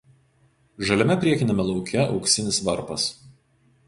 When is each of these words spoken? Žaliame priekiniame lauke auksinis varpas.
Žaliame 0.89 1.17
priekiniame 1.23 1.65
lauke 1.67 2.01
auksinis 2.05 2.59
varpas. 2.71 3.07